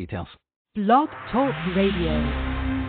[0.00, 0.28] details.
[0.74, 2.79] Blog Talk Radio.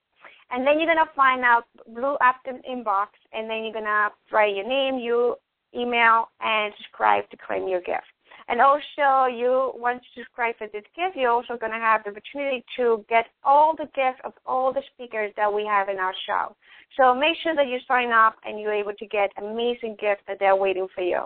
[0.49, 4.11] And then you're going to find out blue opt-in box, and then you're going to
[4.31, 5.35] write your name, your
[5.75, 8.05] email, and subscribe to claim your gift.
[8.49, 12.11] And also, you once you subscribe for this gift, you're also going to have the
[12.11, 16.13] opportunity to get all the gifts of all the speakers that we have in our
[16.25, 16.55] show.
[16.95, 20.37] So make sure that you sign up and you're able to get amazing gifts that
[20.39, 21.23] they're waiting for you.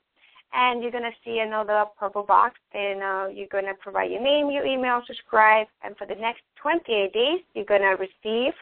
[0.54, 4.22] and you're going to see another purple box and uh, you're going to provide your
[4.22, 8.54] name, your email, subscribe, and for the next 28 days, you're going to receive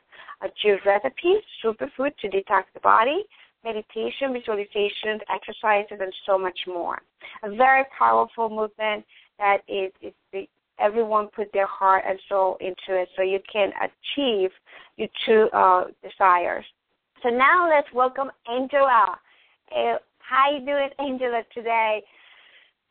[0.42, 3.24] a juice recipe, superfood to detox the body,
[3.64, 7.02] meditation, visualizations, exercises, and so much more.
[7.44, 9.06] A very powerful movement
[9.38, 10.48] that is, is the,
[10.80, 14.50] everyone put their heart and soul into it so you can achieve
[14.98, 16.66] your true uh, desires.
[17.22, 19.20] So now let's welcome Angela.
[19.76, 19.98] Uh,
[20.32, 22.02] how you doing, Angela, today?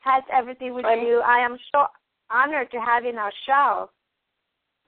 [0.00, 1.22] How's everything with I'm, you?
[1.24, 1.86] I am so
[2.30, 3.90] honored to have you in our show.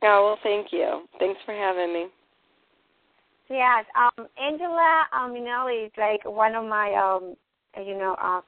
[0.03, 1.09] Oh, well, thank you.
[1.19, 2.07] Thanks for having me.
[3.49, 7.37] Yes, um, Angela um, Minelli is like one of my, um,
[7.85, 8.41] you know, uh,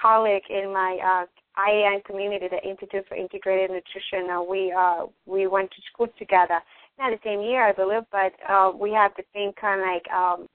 [0.00, 4.30] colleague in my uh, IIN community, the Institute for Integrated Nutrition.
[4.30, 6.60] Uh, we uh, we went to school together,
[6.98, 10.12] not the same year, I believe, but uh, we have the same kind of like,
[10.12, 10.48] um,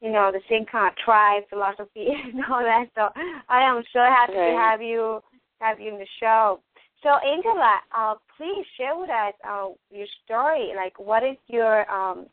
[0.00, 2.86] you know, the same kind of tribe philosophy and all that.
[2.94, 3.08] So
[3.48, 4.52] I am so happy okay.
[4.52, 5.20] to have you
[5.60, 6.60] have you in the show.
[7.02, 10.72] So Angela, uh, please share with us uh, your story.
[10.74, 12.26] Like, what is your um,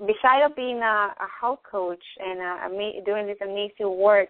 [0.00, 4.28] besides of being a, a health coach and uh, ama- doing this amazing work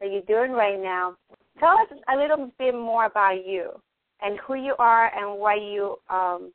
[0.00, 1.16] that you're doing right now,
[1.58, 3.70] tell us a little bit more about you
[4.22, 6.52] and who you are and why you um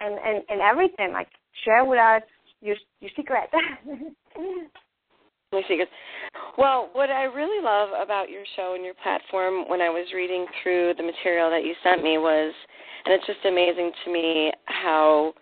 [0.00, 1.12] and and and everything.
[1.12, 1.28] Like,
[1.64, 2.22] share with us
[2.62, 3.50] your your secret.
[5.52, 5.90] My secrets.
[6.56, 10.46] Well, what I really love about your show and your platform when I was reading
[10.62, 12.54] through the material that you sent me was,
[13.04, 15.34] and it's just amazing to me how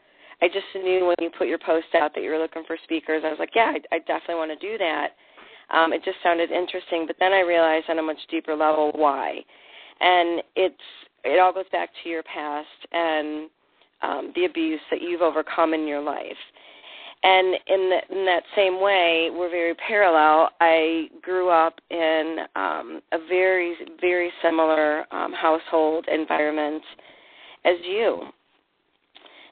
[0.43, 3.23] I just knew when you put your post out that you were looking for speakers.
[3.25, 5.11] I was like, yeah, I, I definitely want to do that.
[5.73, 9.45] Um, it just sounded interesting, but then I realized on a much deeper level why,
[10.01, 10.75] and it's
[11.23, 13.51] it all goes back to your past and
[14.03, 16.41] um, the abuse that you've overcome in your life.
[17.23, 20.51] And in, the, in that same way, we're very parallel.
[20.61, 26.83] I grew up in um, a very, very similar um, household environment
[27.65, 28.23] as you.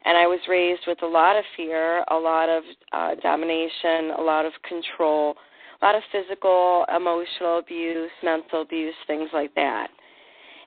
[0.06, 2.62] And I was raised with a lot of fear, a lot of
[2.92, 5.34] uh, domination, a lot of control,
[5.82, 9.88] a lot of physical, emotional abuse, mental abuse, things like that.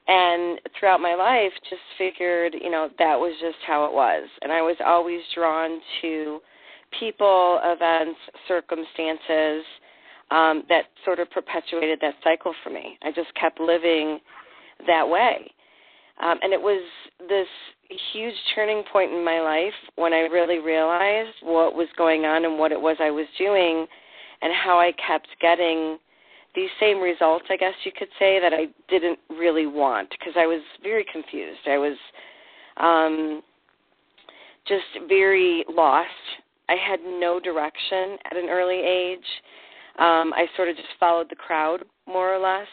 [0.08, 4.52] and throughout my life just figured you know that was just how it was and
[4.52, 6.40] i was always drawn to
[7.00, 9.64] people events circumstances
[10.32, 14.20] um that sort of perpetuated that cycle for me i just kept living
[14.88, 15.52] that way
[16.22, 16.84] um and it was
[17.28, 17.48] this
[18.14, 22.58] huge turning point in my life when i really realized what was going on and
[22.58, 23.86] what it was i was doing
[24.42, 25.98] and how i kept getting
[26.56, 30.46] these same results, I guess you could say, that I didn't really want because I
[30.46, 31.62] was very confused.
[31.66, 31.98] I was
[32.78, 33.42] um,
[34.68, 36.10] just very lost.
[36.70, 39.26] I had no direction at an early age.
[40.00, 42.68] Um, I sort of just followed the crowd, more or less.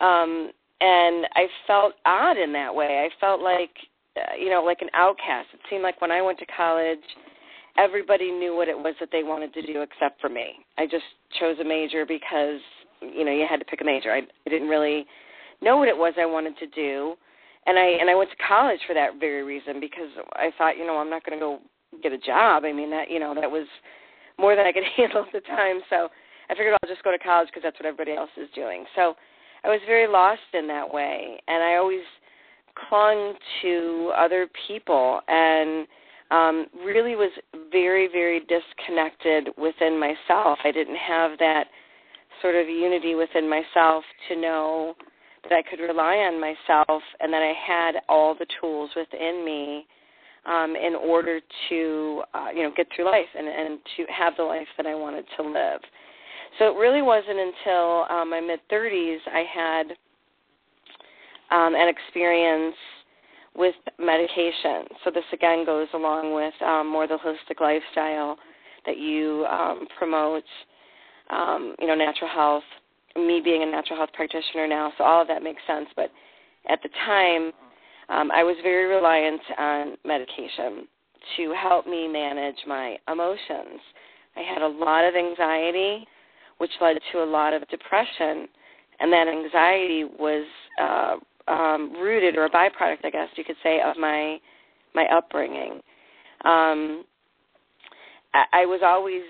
[0.00, 0.50] Um,
[0.80, 3.08] and I felt odd in that way.
[3.08, 3.70] I felt like,
[4.16, 5.48] uh, you know, like an outcast.
[5.54, 6.98] It seemed like when I went to college,
[7.78, 10.64] everybody knew what it was that they wanted to do except for me.
[10.78, 11.04] I just
[11.38, 12.60] chose a major because
[13.00, 14.12] you know you had to pick a major.
[14.12, 15.06] I, I didn't really
[15.62, 17.14] know what it was I wanted to do,
[17.66, 20.86] and I and I went to college for that very reason because I thought you
[20.86, 21.58] know I'm not going to go
[22.02, 22.64] get a job.
[22.64, 23.66] I mean that you know that was
[24.38, 25.80] more than I could handle at the time.
[25.90, 26.08] So
[26.48, 28.84] I figured I'll just go to college because that's what everybody else is doing.
[28.94, 29.14] So
[29.64, 32.04] I was very lost in that way, and I always
[32.88, 35.86] clung to other people and
[36.30, 37.30] um really was
[37.72, 41.68] very very disconnected within myself i didn't have that
[42.42, 44.94] sort of unity within myself to know
[45.42, 49.86] that I could rely on myself and that I had all the tools within me
[50.46, 54.42] um, in order to uh, you know get through life and, and to have the
[54.42, 55.80] life that I wanted to live.
[56.58, 59.86] So it really wasn't until um, my mid 30s I had
[61.50, 62.76] um, an experience
[63.54, 64.84] with medication.
[65.04, 68.36] So this again goes along with um, more the holistic lifestyle
[68.86, 70.44] that you um, promote
[71.30, 72.64] um, you know, natural health,
[73.16, 75.88] me being a natural health practitioner now, so all of that makes sense.
[75.96, 76.10] But
[76.68, 77.52] at the time,
[78.08, 80.86] um, I was very reliant on medication
[81.36, 83.80] to help me manage my emotions.
[84.36, 86.06] I had a lot of anxiety,
[86.58, 88.48] which led to a lot of depression,
[89.00, 90.46] and that anxiety was
[90.80, 91.16] uh,
[91.50, 94.38] um, rooted, or a byproduct, I guess you could say, of my
[94.94, 95.80] my upbringing.
[96.44, 97.04] Um,
[98.32, 99.22] I, I was always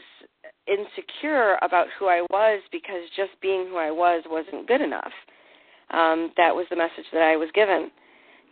[0.66, 5.12] insecure about who I was because just being who I was wasn't good enough.
[5.90, 7.90] Um, that was the message that I was given.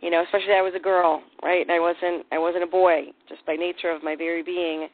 [0.01, 1.67] You know, especially I was a girl, right?
[1.69, 3.05] I wasn't I wasn't a boy.
[3.27, 4.87] Just by nature of my very being,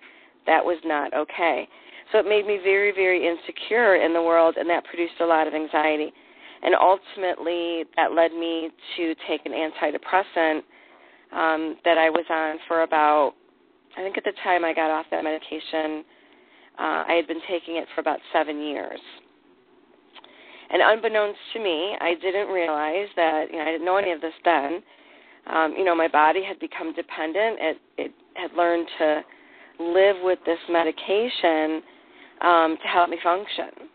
[0.46, 1.68] that was not okay.
[2.12, 5.48] So it made me very, very insecure in the world and that produced a lot
[5.48, 6.12] of anxiety.
[6.64, 10.62] And ultimately that led me to take an antidepressant
[11.32, 13.34] um, that I was on for about
[13.98, 16.04] I think at the time I got off that medication
[16.80, 19.00] uh, I had been taking it for about seven years.
[20.72, 24.22] And unbeknownst to me, I didn't realize that, you know, I didn't know any of
[24.22, 24.82] this then.
[25.48, 27.58] Um, you know, my body had become dependent.
[27.60, 29.22] It, it had learned to
[29.80, 31.82] live with this medication
[32.42, 33.90] um, to help me function.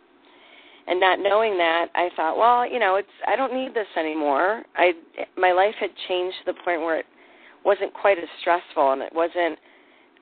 [0.88, 4.62] And not knowing that, I thought, well, you know, it's I don't need this anymore.
[4.76, 4.92] I
[5.36, 7.06] my life had changed to the point where it
[7.64, 9.58] wasn't quite as stressful, and it wasn't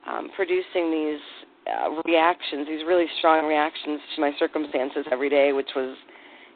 [0.07, 1.21] um, producing these
[1.69, 5.95] uh, reactions, these really strong reactions to my circumstances every day, which was,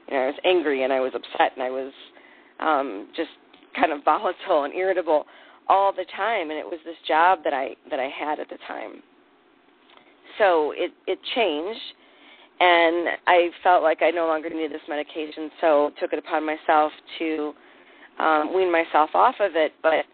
[0.09, 1.91] you know, I was angry and I was upset and I was
[2.59, 3.29] um, just
[3.75, 5.25] kind of volatile and irritable
[5.67, 8.57] all the time, and it was this job that I that I had at the
[8.67, 9.03] time.
[10.37, 11.79] So it it changed,
[12.59, 16.91] and I felt like I no longer needed this medication, so took it upon myself
[17.19, 17.53] to
[18.17, 20.05] um, wean myself off of it, but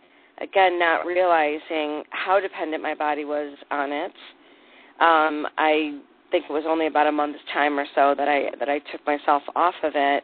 [0.41, 4.11] again, not realizing how dependent my body was on it
[4.99, 5.99] um, I
[6.35, 9.05] think it was only about a month's time or so that I that I took
[9.07, 10.23] myself off of it,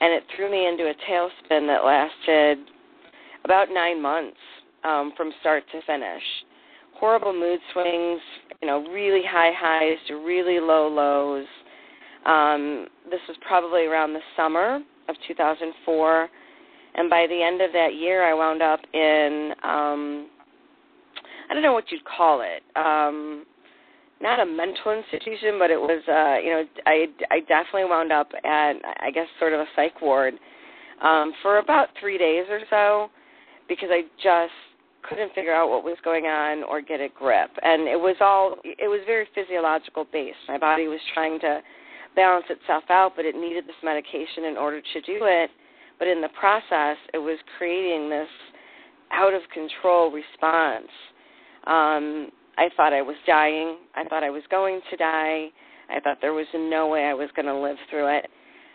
[0.00, 2.58] and it threw me into a tailspin that lasted
[3.44, 4.38] about nine months
[4.82, 6.22] um, from start to finish.
[6.94, 8.20] Horrible mood swings,
[8.60, 11.46] you know, really high highs to really low lows.
[12.26, 16.28] Um, this was probably around the summer of 2004,
[16.96, 20.28] and by the end of that year, I wound up in um,
[21.48, 22.64] I don't know what you'd call it.
[22.74, 23.46] Um,
[24.20, 28.28] not a mental institution, but it was uh, you know I I definitely wound up
[28.44, 30.34] at I guess sort of a psych ward
[31.02, 33.10] um, for about three days or so
[33.68, 34.52] because I just
[35.08, 38.56] couldn't figure out what was going on or get a grip, and it was all
[38.64, 40.38] it was very physiological based.
[40.48, 41.60] My body was trying to
[42.16, 45.50] balance itself out, but it needed this medication in order to do it.
[45.98, 48.28] But in the process, it was creating this
[49.12, 50.90] out of control response.
[51.66, 53.78] Um, I thought I was dying.
[53.94, 55.46] I thought I was going to die.
[55.88, 58.26] I thought there was no way I was going to live through it.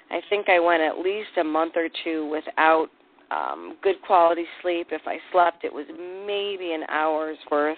[0.09, 2.87] I think I went at least a month or two without
[3.29, 4.87] um, good quality sleep.
[4.91, 7.77] If I slept, it was maybe an hour's worth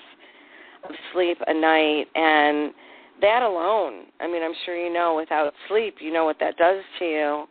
[0.87, 2.73] of sleep a night, and
[3.21, 6.83] that alone, I mean, I'm sure you know, without sleep, you know what that does
[6.99, 7.45] to you.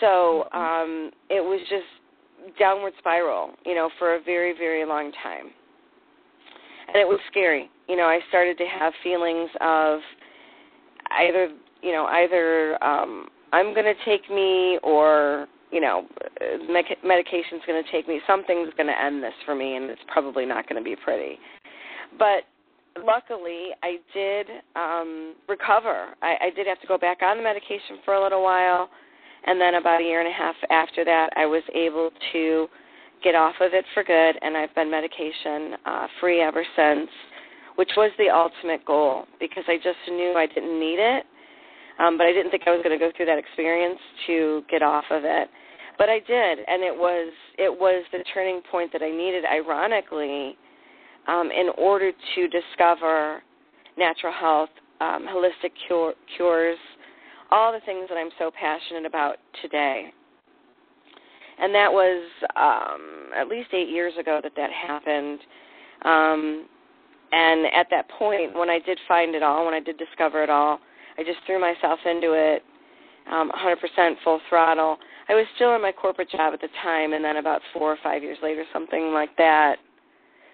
[0.00, 0.58] So Mm-hmm.
[0.58, 5.50] um, it was just downward spiral, you know, for a very, very long time.
[6.88, 7.70] And it was scary.
[7.88, 10.00] You know, I started to have feelings of
[11.18, 11.48] either,
[11.82, 16.06] you know, either um, I'm going to take me or, you know,
[16.68, 18.20] medic- medication's going to take me.
[18.26, 21.38] Something's going to end this for me, and it's probably not going to be pretty.
[22.18, 22.44] But
[23.04, 26.08] luckily, I did um, recover.
[26.22, 28.90] I, I did have to go back on the medication for a little while,
[29.44, 32.68] and then about a year and a half after that, I was able to
[33.22, 37.08] get off of it for good, and I've been medication uh, free ever since,
[37.76, 41.24] which was the ultimate goal because I just knew I didn't need it,
[41.98, 44.82] um, but I didn't think I was going to go through that experience to get
[44.82, 45.48] off of it.
[45.98, 49.44] But I did, and it was it was the turning point that I needed.
[49.50, 50.58] Ironically,
[51.26, 53.42] um, in order to discover
[53.96, 54.68] natural health,
[55.00, 56.76] um, holistic cure, cures,
[57.50, 60.12] all the things that I'm so passionate about today.
[61.58, 62.22] And that was
[62.54, 65.40] um, at least eight years ago that that happened.
[66.02, 66.66] Um,
[67.32, 70.50] and at that point, when I did find it all, when I did discover it
[70.50, 70.80] all,
[71.18, 72.62] I just threw myself into it
[73.30, 74.98] um, 100% full throttle.
[75.28, 77.98] I was still in my corporate job at the time, and then about four or
[78.02, 79.76] five years later, something like that,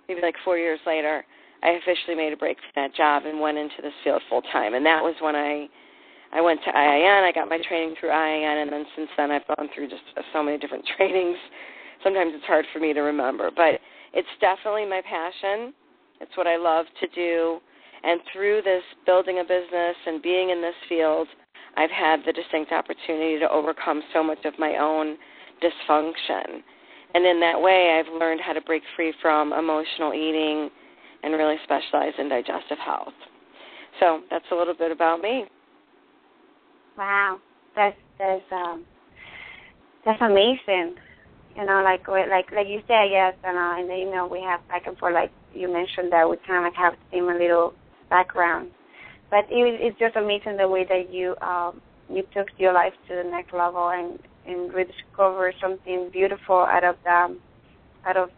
[0.08, 1.24] maybe like four years later,
[1.62, 4.74] I officially made a break from that job and went into this field full time.
[4.74, 5.68] And that was when I
[6.32, 7.28] I went to IIN.
[7.28, 10.22] I got my training through IIN, and then since then I've gone through just uh,
[10.32, 11.36] so many different trainings.
[12.02, 13.80] Sometimes it's hard for me to remember, but
[14.12, 15.72] it's definitely my passion.
[16.20, 17.60] It's what I love to do.
[18.04, 21.28] And through this building a business and being in this field,
[21.76, 25.16] I've had the distinct opportunity to overcome so much of my own
[25.62, 26.62] dysfunction.
[27.14, 30.70] And in that way, I've learned how to break free from emotional eating
[31.22, 33.14] and really specialize in digestive health.
[34.00, 35.46] So that's a little bit about me.
[36.96, 37.38] Wow,
[37.74, 38.84] that's that's um
[40.04, 40.94] that's amazing.
[41.56, 44.66] You know, like like like you said, yes, and uh, in the email we have
[44.68, 45.14] back and forth.
[45.14, 47.74] Like you mentioned that we kind of have the same little
[48.10, 48.70] background,
[49.30, 51.80] but it, it's just amazing the way that you um
[52.10, 56.96] you took your life to the next level and and rediscover something beautiful out of
[57.04, 57.36] the
[58.06, 58.30] out of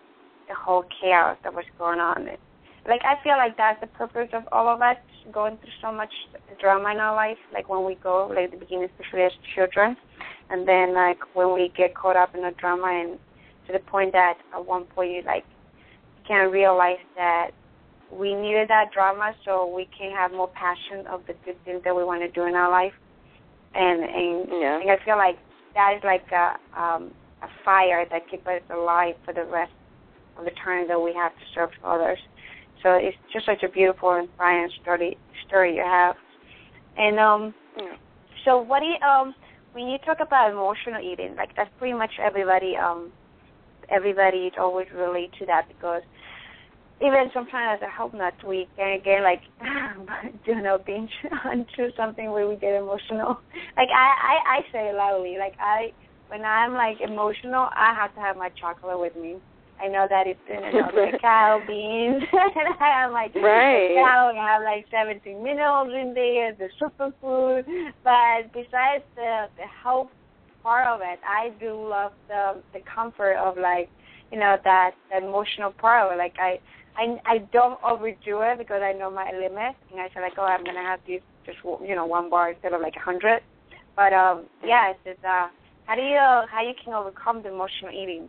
[0.48, 2.28] the whole chaos that was going on.
[2.28, 2.40] It,
[2.88, 4.96] like I feel like that's the purpose of all of us
[5.32, 6.12] going through so much
[6.60, 7.38] drama in our life.
[7.52, 9.96] Like when we go, like the beginning, especially as children,
[10.50, 13.18] and then like when we get caught up in the drama and
[13.66, 15.44] to the point that at one point you like
[16.28, 17.50] can't realize that
[18.12, 21.96] we needed that drama so we can have more passion of the good things that
[21.96, 22.92] we want to do in our life.
[23.74, 24.80] And and, Yeah.
[24.80, 25.38] and I feel like
[25.74, 27.10] that is like a um
[27.42, 29.72] a fire that keeps us alive for the rest
[30.38, 32.18] of the time that we have to serve others.
[32.84, 36.16] So it's just such a beautiful, and inspiring story story you have.
[36.98, 37.96] And um, Yeah.
[38.44, 39.34] so what do you um
[39.72, 43.12] when you talk about emotional eating, like that's pretty much everybody um
[43.90, 46.02] everybody always relate to that because
[47.00, 49.42] even sometimes a help nut we can again like
[50.46, 51.10] you know binge
[51.44, 53.40] onto something where we get emotional.
[53.76, 55.92] Like I, I I say loudly, like I
[56.28, 59.38] when I'm like emotional I have to have my chocolate with me.
[59.84, 63.88] I know that it's in the cacao beans and I have like Right.
[63.88, 67.64] the cacao and I have like seventeen minerals in there, the superfood.
[68.02, 70.08] But besides the the health
[70.62, 73.88] part of it, I do love the the comfort of like
[74.32, 76.18] you know that, that emotional part of it.
[76.18, 76.58] Like I
[76.96, 80.44] I I don't overdo it because I know my limit, and I say like, oh,
[80.44, 83.42] I'm gonna have these just you know one bar instead of like a hundred.
[83.96, 85.48] But um, yeah, it's just, uh,
[85.86, 88.28] how do you how you can overcome the emotional eating?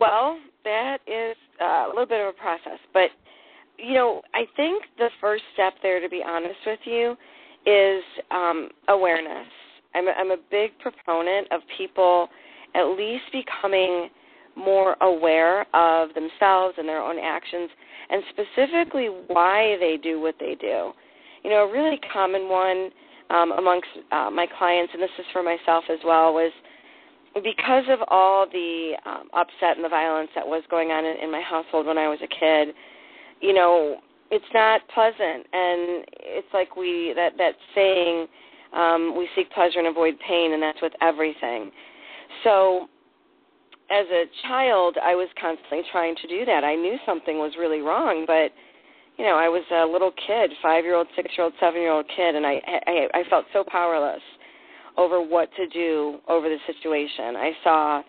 [0.00, 3.10] Well, that is uh, a little bit of a process, but
[3.76, 7.16] you know, I think the first step there, to be honest with you,
[7.66, 9.48] is um, awareness.
[9.94, 12.28] I'm a, I'm a big proponent of people
[12.74, 14.08] at least becoming
[14.56, 17.70] more aware of themselves and their own actions,
[18.10, 20.92] and specifically why they do what they do.
[21.42, 22.90] You know, a really common one
[23.30, 26.52] um, amongst uh, my clients, and this is for myself as well, was
[27.42, 31.32] because of all the um, upset and the violence that was going on in, in
[31.32, 32.74] my household when I was a kid,
[33.40, 33.98] you know,
[34.30, 38.26] it's not pleasant, and it's like we that that saying,
[38.72, 41.70] um, we seek pleasure and avoid pain, and that's with everything.
[42.42, 42.88] So,
[43.90, 46.64] as a child, I was constantly trying to do that.
[46.64, 48.50] I knew something was really wrong, but
[49.18, 53.22] you know, I was a little kid, five-year-old, six-year-old, seven-year-old kid, and I, I I
[53.28, 54.22] felt so powerless
[54.96, 57.36] over what to do over the situation.
[57.36, 58.02] I saw,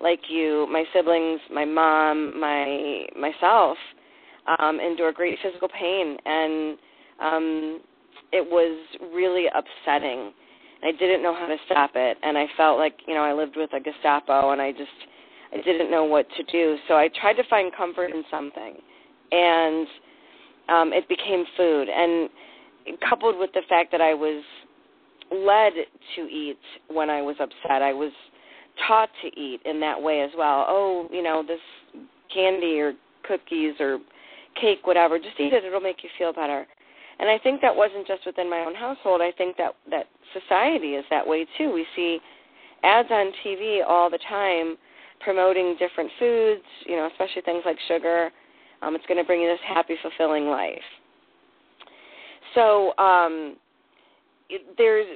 [0.00, 3.76] like you, my siblings, my mom, my myself,
[4.58, 6.78] um, endure great physical pain, and
[7.20, 7.80] um,
[8.32, 8.78] it was
[9.12, 10.32] really upsetting.
[10.82, 13.56] I didn't know how to stop it, and I felt like you know I lived
[13.56, 14.88] with a Gestapo, and I just
[15.52, 16.76] I didn't know what to do.
[16.88, 18.76] So I tried to find comfort in something,
[19.32, 19.86] and
[20.68, 21.88] um, it became food.
[21.88, 22.30] And
[23.08, 24.42] coupled with the fact that I was
[25.30, 25.72] led
[26.16, 26.58] to eat
[26.88, 28.12] when I was upset, I was
[28.86, 30.64] taught to eat in that way as well.
[30.68, 31.60] Oh, you know, this
[32.32, 32.94] candy or
[33.26, 33.98] cookies or
[34.60, 35.64] cake, whatever, just eat it.
[35.64, 36.66] It'll make you feel better.
[37.18, 39.20] And I think that wasn't just within my own household.
[39.20, 41.72] I think that that society is that way too.
[41.72, 42.18] We see
[42.82, 44.76] ads on TV all the time
[45.20, 48.30] promoting different foods, you know, especially things like sugar.
[48.82, 50.78] Um, it's going to bring you this happy, fulfilling life.
[52.54, 53.56] So um,
[54.76, 55.06] there's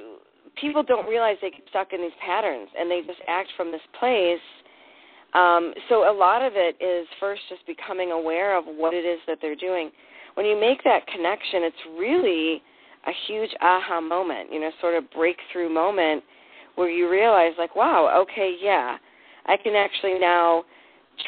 [0.59, 3.81] people don't realize they get stuck in these patterns, and they just act from this
[3.99, 4.39] place.
[5.33, 9.19] Um, so a lot of it is first just becoming aware of what it is
[9.27, 9.91] that they're doing.
[10.35, 12.61] When you make that connection, it's really
[13.07, 16.23] a huge aha moment, you know, sort of breakthrough moment
[16.75, 18.97] where you realize, like, wow, okay, yeah,
[19.45, 20.63] I can actually now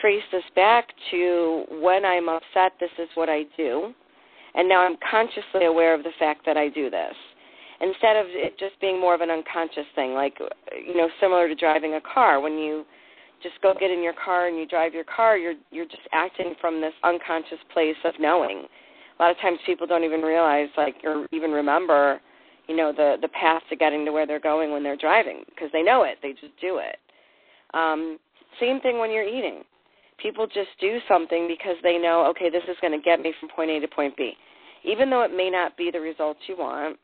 [0.01, 3.93] trace this back to when I'm upset, this is what I do.
[4.55, 7.13] And now I'm consciously aware of the fact that I do this.
[7.79, 10.37] Instead of it just being more of an unconscious thing, like,
[10.85, 12.41] you know, similar to driving a car.
[12.41, 12.85] When you
[13.43, 16.55] just go get in your car and you drive your car, you're you're just acting
[16.59, 18.65] from this unconscious place of knowing.
[19.19, 22.19] A lot of times people don't even realize like or even remember,
[22.67, 25.69] you know, the the path to getting to where they're going when they're driving because
[25.71, 26.17] they know it.
[26.23, 26.97] They just do it.
[27.73, 28.17] Um,
[28.59, 29.63] same thing when you're eating.
[30.17, 33.49] People just do something because they know, okay, this is going to get me from
[33.49, 34.33] point A to point B.
[34.83, 36.97] Even though it may not be the results you want,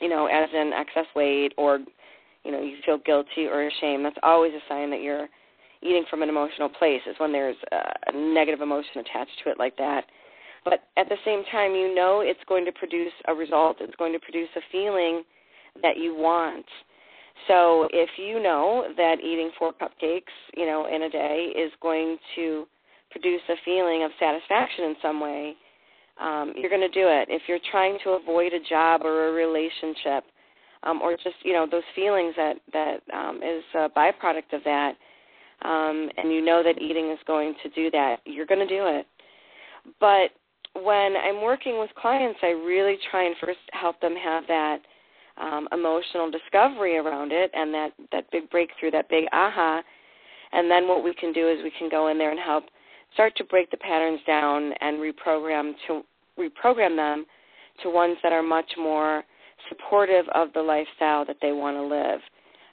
[0.00, 1.78] you know, as in excess weight or,
[2.44, 5.28] you know, you feel guilty or ashamed, that's always a sign that you're
[5.82, 9.76] eating from an emotional place, is when there's a negative emotion attached to it like
[9.76, 10.04] that.
[10.64, 14.12] But at the same time, you know it's going to produce a result, it's going
[14.12, 15.22] to produce a feeling
[15.82, 16.66] that you want
[17.46, 22.18] so if you know that eating four cupcakes, you know, in a day is going
[22.34, 22.66] to
[23.10, 25.54] produce a feeling of satisfaction in some way,
[26.20, 27.28] um, you're going to do it.
[27.30, 30.24] If you're trying to avoid a job or a relationship,
[30.82, 34.94] um, or just you know those feelings that that um, is a byproduct of that,
[35.62, 38.86] um, and you know that eating is going to do that, you're going to do
[38.86, 39.06] it.
[40.00, 40.30] But
[40.82, 44.78] when I'm working with clients, I really try and first help them have that
[45.40, 49.82] um, emotional discovery around it and that that big breakthrough, that big aha.
[50.52, 52.64] And then what we can do is we can go in there and help
[53.14, 56.02] start to break the patterns down and reprogram to
[56.38, 57.26] reprogram them
[57.82, 59.24] to ones that are much more
[59.68, 62.20] supportive of the lifestyle that they want to live,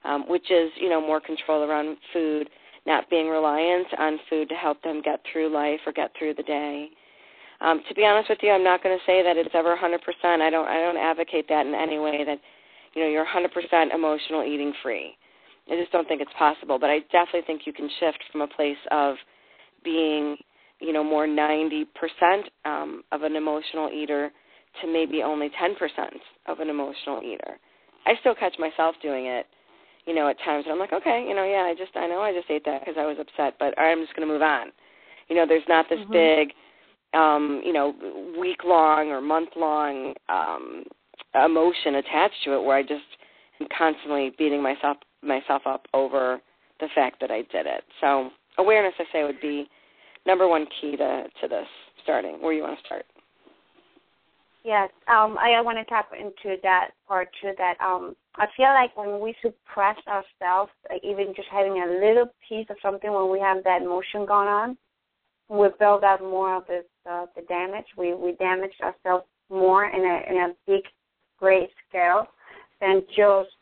[0.04, 2.50] um, which is you know more control around food,
[2.86, 6.43] not being reliant on food to help them get through life or get through the
[6.43, 6.89] day.
[7.62, 9.98] Um, to be honest with you, I'm not going to say that it's ever 100%.
[10.41, 12.39] I don't I don't advocate that in any way that
[12.93, 15.15] you know you're 100% emotional eating free.
[15.71, 18.48] I just don't think it's possible, but I definitely think you can shift from a
[18.48, 19.15] place of
[19.86, 20.36] being,
[20.82, 21.86] you know, more 90%
[22.65, 24.32] um, of an emotional eater
[24.82, 25.74] to maybe only 10%
[26.48, 27.58] of an emotional eater.
[28.06, 29.45] I still catch myself doing it,
[30.06, 32.21] you know, at times, and I'm like, okay, you know, yeah, I just, I know
[32.21, 34.67] I just ate that because I was upset, but I'm just going to move on.
[35.30, 36.12] You know, there's not this mm-hmm.
[36.12, 36.54] big,
[37.13, 37.93] um, you know,
[38.39, 40.84] week long or month long um,
[41.43, 43.04] emotion attached to it where I just
[43.60, 46.39] am constantly beating myself myself up over
[46.80, 47.84] the fact that I did it.
[48.02, 49.67] So awareness, I say, would be
[50.25, 51.67] number one key to to this
[52.03, 52.41] starting.
[52.41, 53.05] Where you want to start?
[54.63, 57.51] Yes, um, I, want to tap into that part too.
[57.55, 62.31] That um, I feel like when we suppress ourselves, like even just having a little
[62.49, 64.77] piece of something when we have that emotion going on,
[65.49, 67.85] we build up more of this uh, the damage.
[67.95, 70.81] We we damage ourselves more in a in a big
[71.38, 72.25] great scale
[72.81, 73.53] than just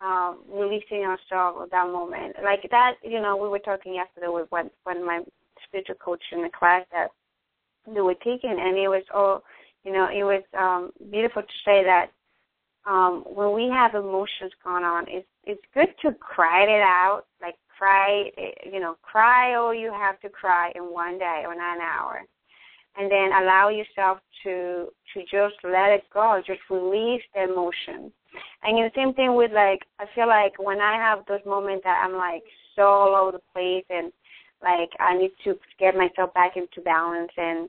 [0.00, 2.36] um, releasing ourselves at that moment.
[2.42, 5.22] Like that, you know, we were talking yesterday with when of my
[5.74, 7.08] spiritual coach in the class that
[7.92, 9.42] they were taking, and it was all,
[9.84, 12.10] you know, it was um, beautiful to say that
[12.86, 17.56] um, when we have emotions going on, it's it's good to cry it out, like
[17.76, 18.30] cry,
[18.70, 22.22] you know, cry all you have to cry in one day or nine hour
[22.96, 28.12] and then allow yourself to to just let it go, just release the emotion.
[28.62, 32.02] And the same thing with like I feel like when I have those moments that
[32.04, 32.44] I'm like
[32.76, 34.12] so all over the place and
[34.64, 37.68] like I need to get myself back into balance and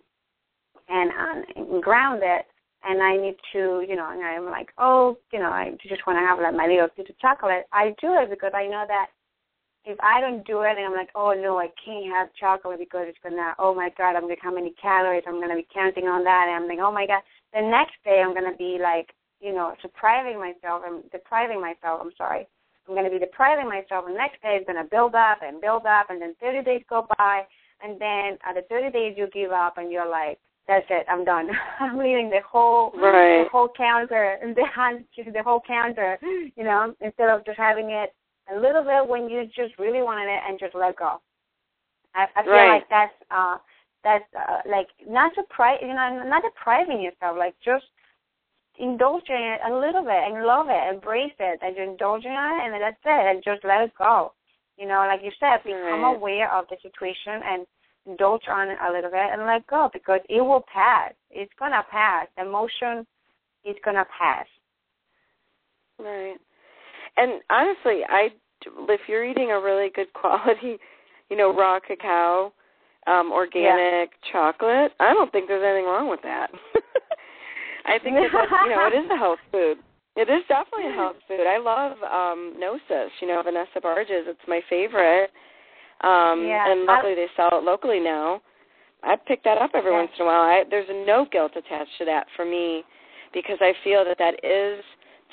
[0.90, 2.44] and um, and grounded.
[2.84, 6.18] and I need to, you know, and I'm like, oh, you know, I just want
[6.20, 7.66] to have like my little piece of chocolate.
[7.74, 9.08] I do it because I know that
[9.86, 13.06] if I don't do it, and I'm like, oh no, I can't have chocolate because
[13.08, 15.24] it's gonna, oh my god, I'm gonna how many calories?
[15.28, 17.22] I'm gonna be counting on that, and I'm like, oh my god.
[17.54, 20.82] The next day, I'm gonna be like, you know, depriving myself.
[20.86, 22.02] I'm depriving myself.
[22.02, 22.48] I'm sorry.
[22.88, 24.06] I'm gonna be depriving myself.
[24.06, 26.84] And the next day, it's gonna build up and build up, and then 30 days
[26.90, 27.44] go by,
[27.84, 31.24] and then at the 30 days, you give up, and you're like, that's it, I'm
[31.24, 31.50] done.
[31.80, 33.44] I'm leaving the whole right.
[33.44, 34.64] the whole counter and the
[35.32, 38.14] the whole counter, you know, instead of just having it
[38.54, 41.22] a little bit when you just really wanted it and just let go.
[42.14, 42.74] I, I feel right.
[42.76, 43.58] like that's uh
[44.04, 47.86] that's uh, like not deprive you know not depriving yourself like just
[48.80, 52.74] indulging it a little bit and love it, embrace it, and just indulging it, and
[52.82, 54.34] that's it, and just let it go.
[54.78, 56.16] You know, like you said, become right.
[56.16, 57.66] aware of the situation and
[58.06, 61.14] indulge on it a little bit and let go because it will pass.
[61.32, 62.28] It's gonna pass.
[62.38, 63.06] The emotion
[63.64, 64.46] is gonna pass.
[65.98, 66.36] Right.
[67.18, 68.30] And honestly, I
[68.90, 70.78] if you're eating a really good quality,
[71.30, 72.54] you know, raw cacao,
[73.08, 74.32] um, organic yeah.
[74.32, 76.52] chocolate, I don't think there's anything wrong with that.
[77.86, 79.78] I think that that's, you know, it is a health food.
[80.16, 81.46] It is definitely a health food.
[81.46, 84.10] I love um Gnosis, you know, Vanessa Barg's.
[84.10, 85.30] It's my favorite.
[86.02, 86.72] Um, yeah.
[86.72, 88.42] and luckily I, they sell it locally now.
[89.04, 90.00] I pick that up every yeah.
[90.00, 90.42] once in a while.
[90.42, 92.84] I, there's no guilt attached to that for me
[93.34, 94.84] because I feel that that is,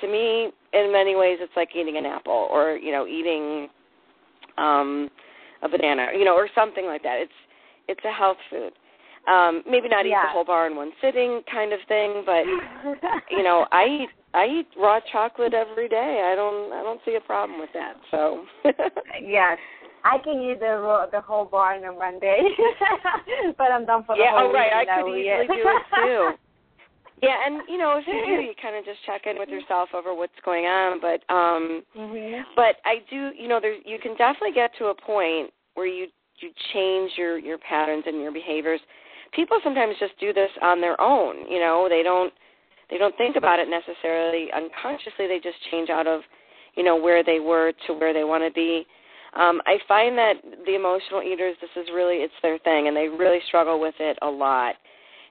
[0.01, 3.69] to me, in many ways, it's like eating an apple or you know eating
[4.59, 5.09] um,
[5.63, 7.19] a banana, you know, or something like that.
[7.21, 7.33] It's
[7.89, 8.73] it's a health food.
[9.29, 10.27] Um, maybe not eat yeah.
[10.27, 12.43] the whole bar in one sitting, kind of thing, but
[13.31, 16.29] you know, I eat I eat raw chocolate every day.
[16.33, 17.95] I don't I don't see a problem with that.
[18.11, 18.45] So
[19.23, 19.59] yes,
[20.05, 22.41] I can eat the the whole bar in one day,
[23.59, 24.73] but I'm done for the yeah, whole oh, right.
[24.73, 26.31] I could easily do it too.
[27.23, 29.91] Yeah, and you know, if you do, you kind of just check in with yourself
[29.95, 30.99] over what's going on.
[31.01, 32.43] But um, mm-hmm.
[32.57, 36.07] but I do, you know, there you can definitely get to a point where you
[36.41, 38.81] you change your your patterns and your behaviors.
[39.33, 41.51] People sometimes just do this on their own.
[41.51, 42.33] You know, they don't
[42.91, 45.27] they don't think about it necessarily unconsciously.
[45.27, 46.21] They just change out of
[46.75, 48.87] you know where they were to where they want to be
[49.35, 50.35] um, I find that
[50.67, 54.19] the emotional eaters, this is really it's their thing, and they really struggle with it
[54.21, 54.75] a lot.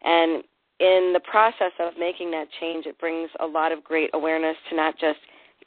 [0.04, 0.44] And
[0.80, 4.76] in the process of making that change, it brings a lot of great awareness to
[4.76, 5.20] not just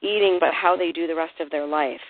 [0.03, 2.01] eating, but how they do the rest of their life.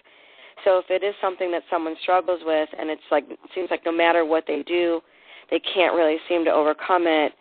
[0.65, 3.93] So if it is something that someone struggles with, and it's like seems like no
[3.93, 5.03] matter what they do,
[5.51, 7.33] they can't really seem to overcome it.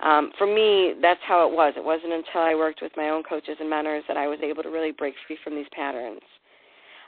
[0.00, 1.72] Um, for me, that's how it was.
[1.76, 4.62] It wasn't until I worked with my own coaches and mentors that I was able
[4.62, 6.20] to really break free from these patterns.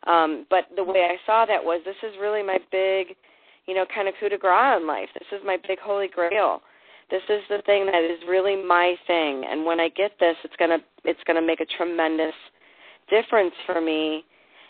[0.07, 3.17] Um, but the way I saw that was this is really my big,
[3.67, 5.09] you know, kind of coup de grace in life.
[5.15, 6.63] This is my big holy grail.
[7.11, 9.45] This is the thing that is really my thing.
[9.51, 12.35] And when I get this, it's gonna it's gonna make a tremendous
[13.11, 14.25] difference for me.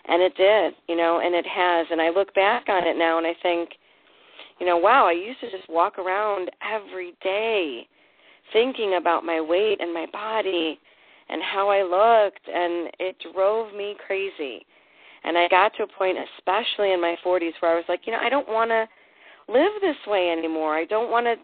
[0.07, 1.87] And it did, you know, and it has.
[1.91, 3.71] And I look back on it now and I think,
[4.61, 7.87] you know, wow, I used to just walk around every day
[8.53, 10.79] thinking about my weight and my body
[11.29, 14.65] and how I looked and it drove me crazy.
[15.25, 18.13] And I got to a point, especially in my 40s, where I was like, you
[18.13, 18.87] know, I don't want to
[19.53, 20.77] live this way anymore.
[20.77, 21.35] I don't want to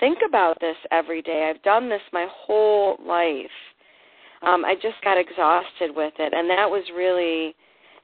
[0.00, 1.50] think about this every day.
[1.50, 3.46] I've done this my whole life.
[4.42, 7.54] Um, I just got exhausted with it, and that was really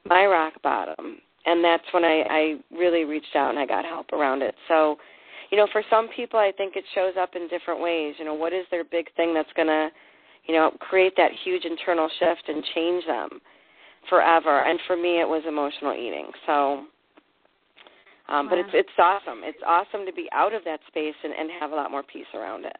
[0.06, 1.18] my rock bottom.
[1.46, 4.54] And that's when I, I really reached out and I got help around it.
[4.68, 4.96] So,
[5.50, 8.14] you know, for some people, I think it shows up in different ways.
[8.18, 9.88] You know, what is their big thing that's going to,
[10.46, 13.40] you know, create that huge internal shift and change them?
[14.08, 14.62] forever.
[14.64, 16.30] And for me, it was emotional eating.
[16.46, 16.84] So,
[18.28, 19.40] um, but it's it's awesome.
[19.42, 22.30] It's awesome to be out of that space and, and have a lot more peace
[22.34, 22.76] around it.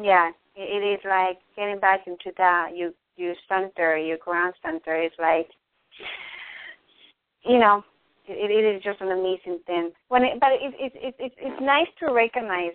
[0.00, 2.70] Yeah, it is like getting back into that.
[2.74, 4.96] You you center, your ground center.
[4.96, 5.48] It's like,
[7.44, 7.82] you know,
[8.26, 9.90] it, it is just an amazing thing.
[10.08, 12.72] When it, but it, it, it, it, it's nice to recognize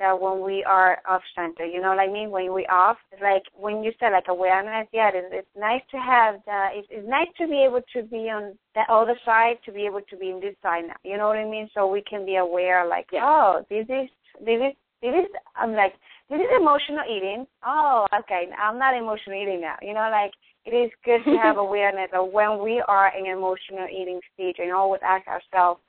[0.00, 2.30] that when we are off center, you know what I mean?
[2.30, 6.36] When we off, like when you say like awareness, yeah, it's, it's nice to have
[6.46, 6.68] the.
[6.74, 10.00] It's, it's nice to be able to be on the other side, to be able
[10.10, 10.96] to be in this side now.
[11.04, 11.68] You know what I mean?
[11.74, 13.20] So we can be aware, like, yeah.
[13.22, 14.08] oh, this is
[14.44, 15.26] this is this is.
[15.54, 15.94] I'm like,
[16.28, 17.46] this is emotional eating.
[17.64, 19.76] Oh, okay, I'm not emotional eating now.
[19.80, 20.32] You know, like
[20.70, 24.72] it is good to have awareness of when we are in emotional eating stage and
[24.72, 25.80] always ask ourselves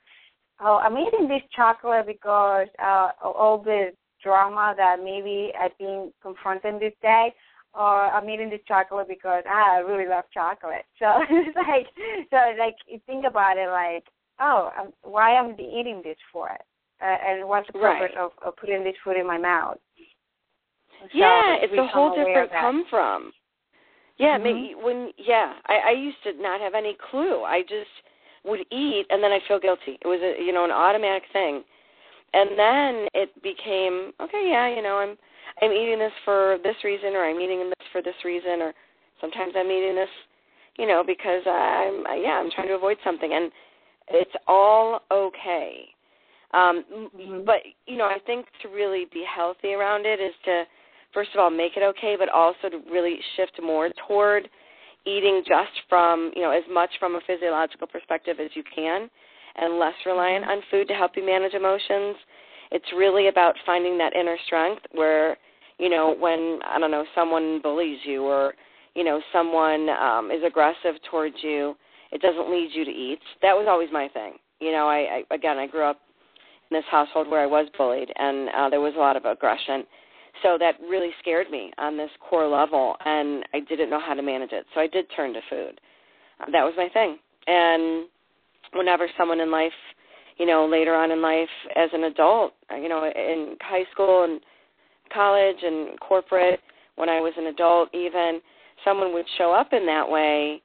[0.62, 3.92] oh, I'm eating this chocolate because uh, all the
[4.24, 7.34] drama that maybe I've been confronting this day,
[7.74, 10.86] or I'm eating this chocolate because ah, I really love chocolate.
[11.00, 11.88] So it's like,
[12.30, 14.06] so like you think about it, like,
[14.40, 16.50] oh, I'm, why am I eating this for?
[17.02, 18.18] Uh, and what's the purpose right.
[18.18, 19.78] of, of putting this food in my mouth?
[21.14, 23.32] yeah, it's a whole different come from.
[24.20, 24.44] Yeah, mm-hmm.
[24.44, 27.44] maybe when yeah, I, I used to not have any clue.
[27.44, 27.90] I just
[28.46, 29.98] would eat and then I feel guilty.
[30.02, 31.64] It was a you know an automatic thing,
[32.34, 34.50] and then it became okay.
[34.52, 35.18] Yeah, you know I'm
[35.62, 38.74] I'm eating this for this reason, or I'm eating this for this reason, or
[39.20, 40.10] sometimes I'm eating this,
[40.78, 43.52] you know, because I'm yeah I'm trying to avoid something, and
[44.10, 45.86] it's all okay.
[46.52, 47.46] Um, mm-hmm.
[47.46, 50.64] But you know, I think to really be healthy around it is to
[51.14, 54.50] first of all make it okay, but also to really shift more toward
[55.06, 59.10] eating just from you know as much from a physiological perspective as you can,
[59.56, 60.52] and less reliant mm-hmm.
[60.52, 62.16] on food to help you manage emotions.
[62.72, 65.38] It's really about finding that inner strength where
[65.78, 68.54] you know when I don't know someone bullies you or
[68.96, 71.76] you know someone um, is aggressive towards you,
[72.12, 73.20] it doesn't lead you to eat.
[73.42, 74.34] That was always my thing.
[74.60, 76.00] You know, I, I again I grew up
[76.70, 79.86] in this household where I was bullied, and uh, there was a lot of aggression.
[80.44, 84.22] So that really scared me on this core level, and I didn't know how to
[84.22, 84.66] manage it.
[84.74, 85.82] So I did turn to food.
[86.52, 87.18] That was my thing.
[87.48, 88.08] And
[88.74, 89.74] whenever someone in life,
[90.38, 94.40] you know, later on in life as an adult, you know, in high school and
[95.14, 96.62] college and corporate,
[96.96, 98.40] when I was an adult, even
[98.86, 100.62] someone would show up in that way,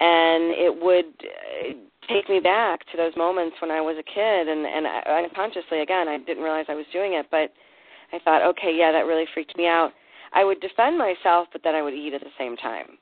[0.00, 1.72] and it would uh,
[2.08, 5.80] take me back to those moments when I was a kid, and and I, unconsciously,
[5.80, 7.52] again, I didn't realize I was doing it, but
[8.12, 9.92] I thought, okay, yeah, that really freaked me out.
[10.32, 12.98] I would defend myself, but then I would eat at the same time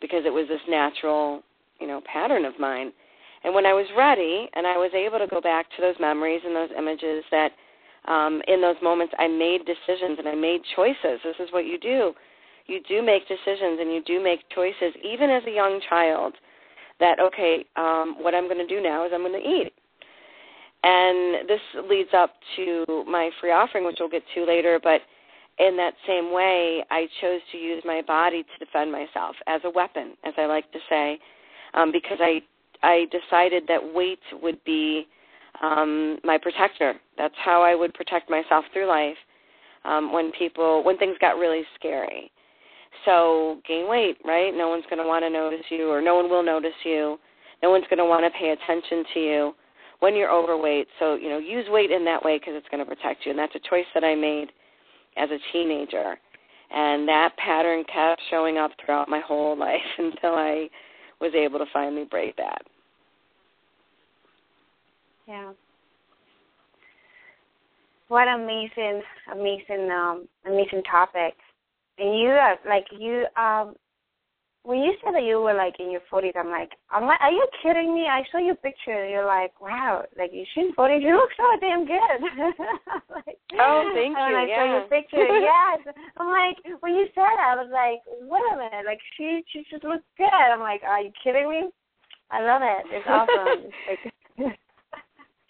[0.00, 1.42] because it was this natural,
[1.80, 2.92] you know, pattern of mine.
[3.44, 6.42] And when I was ready and I was able to go back to those memories
[6.44, 7.52] and those images that
[8.06, 11.20] um, in those moments I made decisions and I made choices.
[11.24, 12.12] This is what you do.
[12.66, 16.34] You do make decisions and you do make choices, even as a young child,
[17.00, 19.72] that, okay, um, what I'm going to do now is I'm going to eat.
[20.82, 25.00] And this leads up to my free offering, which we'll get to later, but
[25.58, 29.70] in that same way, I chose to use my body to defend myself as a
[29.70, 31.18] weapon, as I like to say,
[31.74, 32.40] um, because I
[32.82, 35.06] I decided that weight would be
[35.62, 36.94] um, my protector.
[37.16, 39.16] That's how I would protect myself through life
[39.84, 42.32] um, when people when things got really scary.
[43.04, 44.52] So gain weight, right?
[44.54, 47.18] No one's going to want to notice you, or no one will notice you.
[47.62, 49.54] No one's going to want to pay attention to you
[50.02, 50.88] when you're overweight.
[50.98, 53.38] So you know, use weight in that way because it's going to protect you, and
[53.38, 54.48] that's a choice that I made
[55.16, 56.18] as a teenager.
[56.74, 60.68] And that pattern kept showing up throughout my whole life until I
[61.20, 62.62] was able to finally break that.
[65.28, 65.52] Yeah.
[68.08, 71.34] What amazing, amazing, um, amazing topic.
[71.98, 73.76] And you are like you um
[74.64, 77.32] when you said that you were like in your forties, I'm like, I'm like, are
[77.32, 78.06] you kidding me?
[78.06, 78.94] I saw your picture.
[78.94, 82.18] And you're like, wow, like you are in forties, you look so damn good.
[83.10, 84.22] like, oh, thank you.
[84.22, 84.56] And I yeah.
[84.56, 85.18] saw your picture.
[85.42, 89.42] yes, I'm like, when you said that, I was like, wait a minute, like she,
[89.52, 90.30] she just looks good.
[90.30, 91.70] I'm like, are you kidding me?
[92.30, 92.86] I love it.
[92.94, 93.66] It's awesome.
[93.90, 94.14] it's like,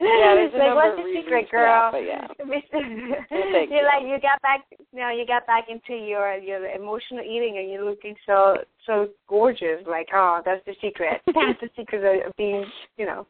[0.02, 1.90] yeah, there's like, what's the secret, girl?
[1.90, 2.26] That, but yeah.
[3.70, 7.58] you're like you got back, you know, you got back into your your emotional eating,
[7.58, 9.82] and you're looking so so gorgeous.
[9.86, 11.20] Like, oh, that's the secret.
[11.26, 12.64] that's the secret of being,
[12.96, 13.26] you know,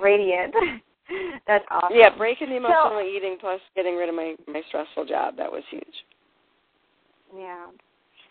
[0.00, 0.54] radiant.
[1.46, 1.96] that's awesome.
[1.96, 5.36] Yeah, breaking the emotional so, eating plus getting rid of my my stressful job.
[5.36, 6.04] That was huge.
[7.36, 7.66] Yeah.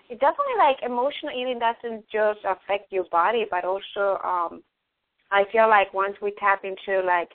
[0.09, 4.63] It definitely like emotional eating doesn't just affect your body, but also um
[5.31, 7.29] I feel like once we tap into like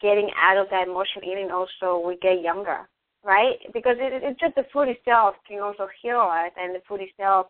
[0.00, 2.88] getting out of that emotional eating also we get younger
[3.26, 3.58] right?
[3.74, 7.48] Because it, it's just the food itself can also heal us and the food itself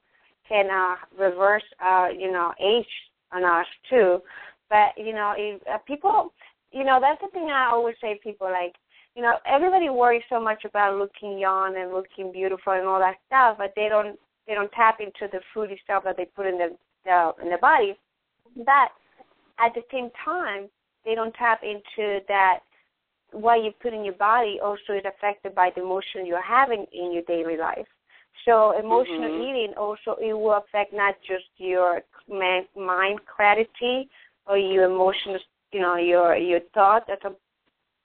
[0.49, 2.87] can uh reverse uh you know age
[3.33, 4.19] on us too.
[4.71, 6.33] But you know if uh, people
[6.73, 8.75] you know that's the thing i always say people like
[9.15, 13.17] you know everybody worries so much about looking young and looking beautiful and all that
[13.27, 16.59] stuff but they don't they don't tap into the food itself that they put in
[16.59, 17.97] the, the in the body.
[18.57, 18.91] But
[19.59, 20.69] at the same time
[21.07, 22.59] they don't tap into that
[23.33, 27.13] what you put in your body also is affected by the emotion you're having in
[27.13, 27.87] your daily life.
[28.45, 29.43] So emotional mm-hmm.
[29.43, 32.03] eating also it will affect not just your
[32.77, 34.09] mind clarity
[34.47, 35.41] or your emotions,
[35.73, 37.05] you know, your your thought.
[37.09, 37.33] That's a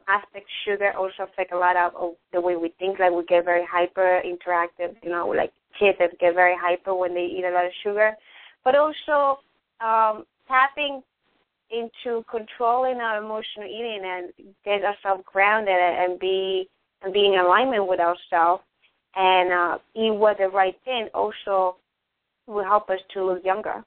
[0.08, 0.46] aspect.
[0.66, 3.00] Sugar also affect a lot of, of the way we think.
[3.00, 4.96] Like we get very hyper interactive.
[5.04, 8.14] You know, like kids that get very hyper when they eat a lot of sugar.
[8.64, 9.40] But also
[9.80, 11.04] um, tapping
[11.72, 14.32] into controlling our emotional eating and
[14.66, 16.70] get ourselves grounded and be
[17.04, 18.64] and being in alignment with ourselves
[19.16, 21.78] and uh, eat what the right thing also
[22.48, 23.84] will help us to look younger.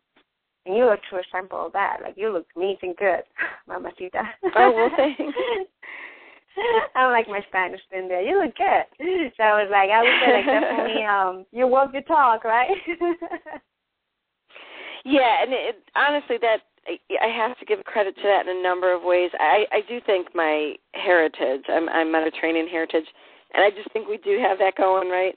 [0.67, 1.99] And you're a true example of that.
[2.03, 3.23] Like you look amazing good,
[3.69, 4.23] Mamacita.
[4.57, 5.21] oh well, thanks.
[6.95, 8.23] I don't like my Spanish in there.
[8.23, 9.31] You look good.
[9.37, 12.71] So I was like, I would say like definitely um you walk your talk, right?
[15.05, 18.95] yeah, and it, honestly, that I have to give credit to that in a number
[18.95, 19.31] of ways.
[19.39, 21.65] I I do think my heritage.
[21.69, 23.07] I'm I'm Mediterranean heritage,
[23.55, 25.37] and I just think we do have that going, right?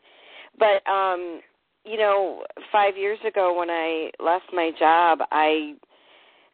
[0.59, 1.41] But um,
[1.85, 5.75] you know, five years ago when I left my job, I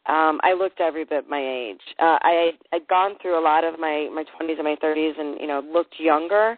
[0.08, 1.82] um I looked every bit my age.
[2.00, 5.40] Uh I I'd gone through a lot of my my 20s and my 30s and
[5.40, 6.58] you know looked younger,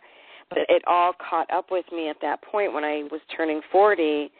[0.50, 4.32] but it all caught up with me at that point when I was turning 40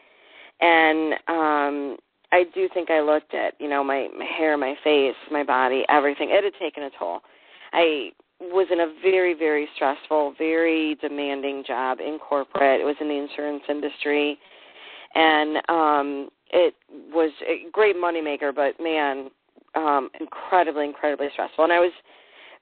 [0.60, 1.98] and um
[2.36, 5.86] I do think I looked at, you know, my my hair, my face, my body,
[5.88, 6.32] everything.
[6.32, 7.22] It had taken a toll.
[7.72, 8.10] I
[8.42, 12.82] was in a very very stressful, very demanding job in corporate.
[12.82, 14.38] It was in the insurance industry.
[15.14, 16.76] And um it
[17.14, 19.30] was a great moneymaker, but man,
[19.76, 21.64] um incredibly incredibly stressful.
[21.64, 21.94] And I was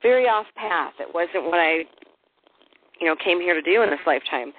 [0.03, 0.93] very off path.
[0.99, 1.77] It wasn't what I
[3.01, 4.53] you know came here to do in this lifetime.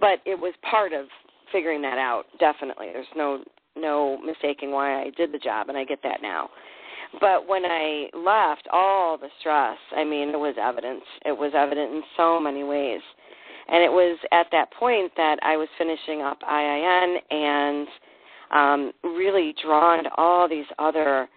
[0.00, 1.06] But it was part of
[1.52, 2.88] figuring that out, definitely.
[2.92, 3.44] There's no
[3.76, 6.50] no mistaking why I did the job, and I get that now.
[7.20, 11.02] But when I left, all the stress, I mean, it was evident.
[11.24, 13.00] It was evident in so many ways.
[13.68, 17.88] And it was at that point that I was finishing up IIN and
[18.52, 21.28] um, really drawn to all these other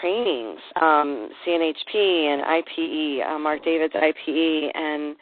[0.00, 5.16] trainings, um, CNHP and IPE, uh, Marc David's IPE, and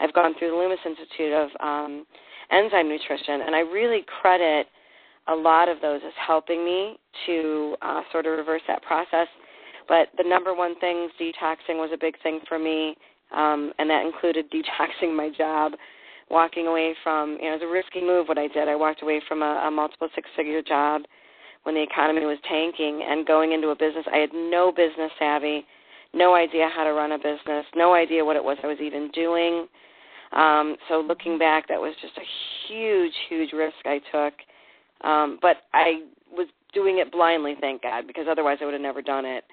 [0.00, 2.06] I've gone through the Loomis Institute of um,
[2.50, 4.68] Enzyme Nutrition, and I really credit–
[5.28, 9.28] a lot of those is helping me to uh, sort of reverse that process.
[9.88, 12.96] But the number one thing, detoxing was a big thing for me,
[13.34, 15.72] um, and that included detoxing my job,
[16.30, 18.68] walking away from, you know, it was a risky move what I did.
[18.68, 21.02] I walked away from a, a multiple six figure job
[21.64, 24.04] when the economy was tanking and going into a business.
[24.12, 25.66] I had no business savvy,
[26.12, 29.10] no idea how to run a business, no idea what it was I was even
[29.12, 29.66] doing.
[30.32, 34.34] Um, so looking back, that was just a huge, huge risk I took
[35.04, 39.02] um, but I was doing it blindly, thank God, because otherwise I would have never
[39.02, 39.44] done it.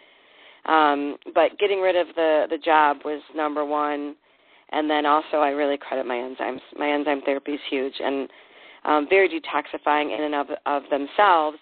[0.65, 4.15] Um, but getting rid of the the job was number one,
[4.71, 6.61] and then also I really credit my enzymes.
[6.77, 8.29] My enzyme therapy is huge and
[8.85, 11.57] um, very detoxifying in and of of themselves.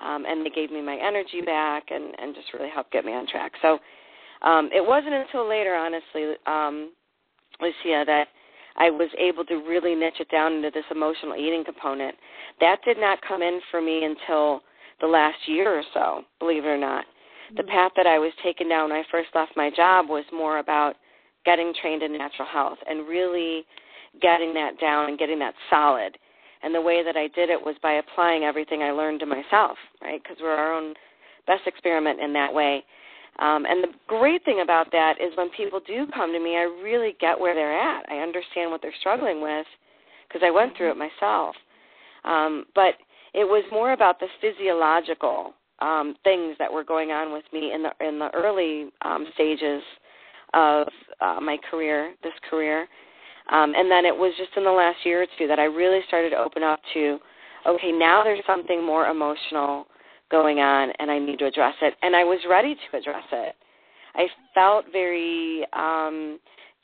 [0.00, 3.12] Um, and they gave me my energy back and and just really helped get me
[3.12, 3.52] on track.
[3.60, 3.78] So
[4.42, 6.92] um, it wasn't until later, honestly, um,
[7.60, 8.28] Lucia, that
[8.78, 12.14] I was able to really niche it down into this emotional eating component.
[12.60, 14.62] That did not come in for me until
[15.00, 17.04] the last year or so, believe it or not.
[17.56, 17.70] The mm-hmm.
[17.70, 20.94] path that I was taken down when I first left my job was more about
[21.44, 23.64] getting trained in natural health and really
[24.20, 26.16] getting that down and getting that solid.
[26.62, 29.78] And the way that I did it was by applying everything I learned to myself,
[30.02, 30.20] right?
[30.22, 30.94] Because we're our own
[31.46, 32.84] best experiment in that way.
[33.38, 36.62] Um, and the great thing about that is when people do come to me, I
[36.82, 38.04] really get where they're at.
[38.10, 39.66] I understand what they're struggling with
[40.26, 41.54] because I went through it myself.
[42.24, 42.94] Um, but
[43.34, 47.84] it was more about the physiological um, things that were going on with me in
[47.84, 49.82] the in the early um, stages
[50.54, 50.88] of
[51.20, 52.88] uh, my career, this career,
[53.50, 56.00] um, and then it was just in the last year or two that I really
[56.06, 57.18] started to open up to,
[57.66, 59.86] okay, now there's something more emotional
[60.30, 61.94] going on and I need to address it.
[62.02, 63.54] And I was ready to address it.
[64.14, 66.38] I felt very um,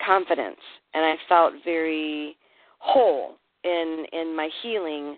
[0.04, 0.56] confident
[0.94, 2.36] and I felt very
[2.78, 5.16] whole in in my healing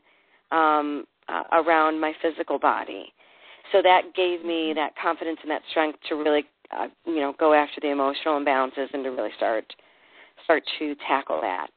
[0.53, 3.13] um, uh, around my physical body.
[3.73, 4.77] So that gave me mm-hmm.
[4.77, 6.45] that confidence and that strength to really,
[6.77, 9.65] uh, you know, go after the emotional imbalances and to really start
[10.45, 11.69] start to tackle that.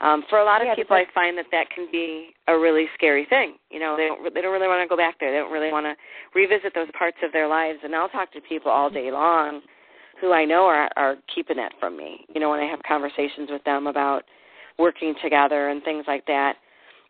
[0.00, 2.86] Um, for a lot of yeah, people, I find that that can be a really
[2.94, 3.56] scary thing.
[3.70, 5.30] You know, they don't they don't really want to go back there.
[5.30, 5.94] They don't really want to
[6.34, 7.80] revisit those parts of their lives.
[7.84, 9.60] And I'll talk to people all day long
[10.20, 12.24] who I know are are keeping that from me.
[12.34, 14.24] You know, when I have conversations with them about
[14.78, 16.54] working together and things like that.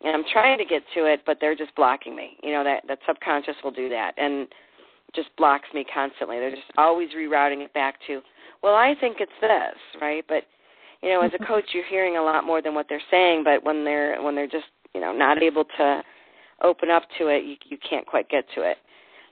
[0.03, 2.37] And I'm trying to get to it, but they're just blocking me.
[2.43, 4.49] You know, that that subconscious will do that and
[5.15, 6.39] just blocks me constantly.
[6.39, 8.21] They're just always rerouting it back to,
[8.63, 10.25] well, I think it's this, right?
[10.29, 10.45] But
[11.03, 13.43] you know, as a coach, you're hearing a lot more than what they're saying.
[13.45, 16.03] But when they're when they're just you know not able to
[16.63, 18.77] open up to it, you you can't quite get to it.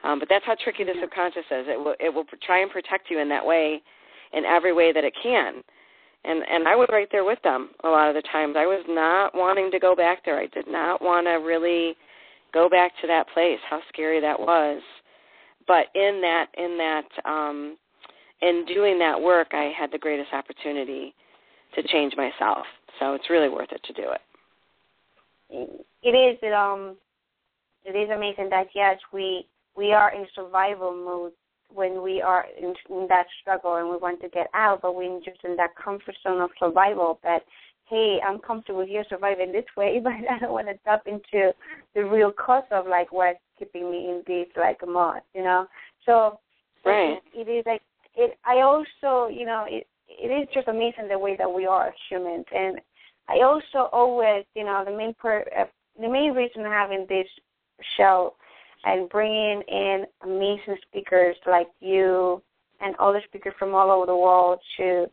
[0.04, 1.66] Um, but that's how tricky the subconscious is.
[1.68, 3.82] It will it will try and protect you in that way,
[4.32, 5.62] in every way that it can.
[6.24, 8.56] And and I was right there with them a lot of the times.
[8.56, 10.38] I was not wanting to go back there.
[10.38, 11.96] I did not want to really
[12.54, 13.58] go back to that place.
[13.68, 14.80] How scary that was.
[15.66, 17.76] But in that in that um,
[18.40, 21.14] in doing that work, I had the greatest opportunity
[21.74, 22.64] to change myself.
[22.98, 24.20] So it's really worth it to do it.
[26.02, 26.96] It is It um
[27.84, 29.46] it is amazing that yes we
[29.76, 31.32] we are in survival mode
[31.72, 35.20] when we are in, in that struggle and we want to get out, but we're
[35.20, 37.20] just in that comfort zone of survival.
[37.22, 37.42] That
[37.88, 41.52] hey, I'm comfortable here surviving this way, but I don't want to tap into
[41.94, 45.66] the real cause of like what's keeping me in this like mud, you know.
[46.04, 46.38] So
[46.84, 47.18] right.
[47.34, 47.82] it, it is like
[48.14, 48.38] it.
[48.44, 49.86] I also, you know, it
[50.18, 52.80] it is just amazing the way that we are humans, and
[53.28, 55.64] I also always, you know, the main per, uh,
[56.00, 57.26] the main reason having this
[57.96, 58.34] show
[58.84, 62.42] and bringing in amazing speakers like you
[62.80, 65.06] and other speakers from all over the world to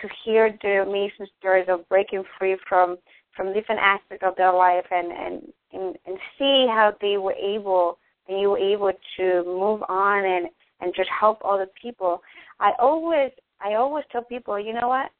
[0.00, 2.96] to hear the amazing stories of breaking free from
[3.36, 7.98] from different aspects of their life and and and, and see how they were able
[8.28, 10.48] and you were able to move on and
[10.80, 12.22] and just help other people.
[12.58, 13.30] I always
[13.62, 15.10] I always tell people, you know what?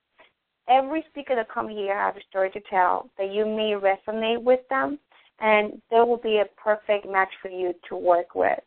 [0.69, 4.61] Every speaker that come here have a story to tell that you may resonate with
[4.71, 4.99] them
[5.41, 8.59] and there will be a perfect match for you to work with.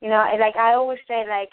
[0.00, 1.50] You know, like I always say like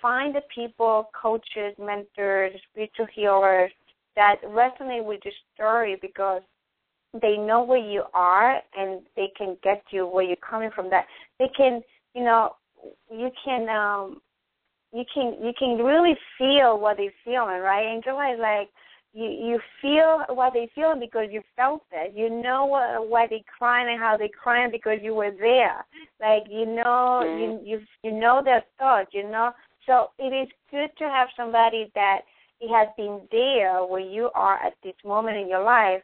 [0.00, 3.72] find the people, coaches, mentors, spiritual healers
[4.16, 6.42] that resonate with your story because
[7.20, 11.06] they know where you are and they can get you where you're coming from that
[11.38, 11.82] they can
[12.14, 12.56] you know
[13.10, 14.20] you can um
[14.92, 17.86] you can you can really feel what they're feeling right?
[17.86, 18.68] Angela is like
[19.14, 22.12] you you feel what they feel because you felt it.
[22.14, 25.84] You know what why they crying and how they're crying because you were there.
[26.20, 27.66] Like you know mm-hmm.
[27.66, 29.52] you you you know their thoughts you know?
[29.86, 32.20] So it is good to have somebody that
[32.60, 36.02] it has been there where you are at this moment in your life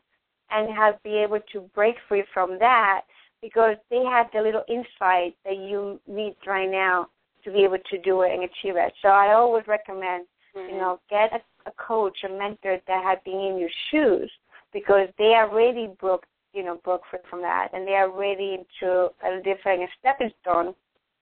[0.50, 3.02] and has be able to break free from that
[3.40, 7.06] because they have the little insight that you need right now
[7.48, 8.92] to be able to do it and achieve it.
[9.02, 10.26] So I always recommend,
[10.56, 10.74] mm-hmm.
[10.74, 14.30] you know, get a, a coach, a mentor that has been in your shoes
[14.72, 18.58] because they are already broke, you know, broke free from that and they are ready
[18.80, 20.74] to a different stepping stone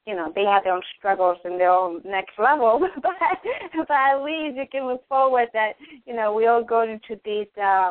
[0.06, 3.12] you know they have their own struggles and their own next level but
[3.76, 5.72] but at least you can look forward that
[6.06, 7.90] you know we all go into these uh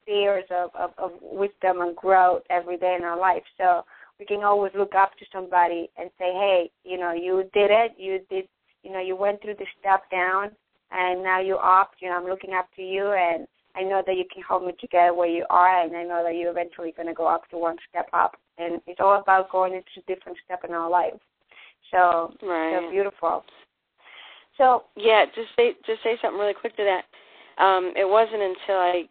[0.00, 3.84] spheres of, of of wisdom and growth every day in our life so
[4.20, 7.92] we can always look up to somebody and say hey you know you did it
[7.98, 8.46] you did
[8.82, 10.50] you know you went through the step down
[10.92, 13.46] and now you're up you know i'm looking up to you and
[13.76, 16.22] I know that you can help me to get where you are, and I know
[16.24, 18.36] that you're eventually going to go up to one step up.
[18.58, 21.14] And it's all about going into different step in our life.
[21.90, 22.80] So right.
[22.80, 23.44] so beautiful.
[24.58, 27.62] So yeah, just say just say something really quick to that.
[27.62, 29.02] Um, it wasn't until I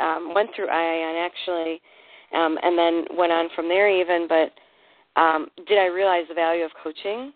[0.00, 1.80] um, went through IIN actually,
[2.34, 4.28] um, and then went on from there even.
[4.28, 7.32] But um, did I realize the value of coaching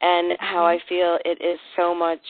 [0.00, 0.82] and how mm-hmm.
[0.82, 2.20] I feel it is so much.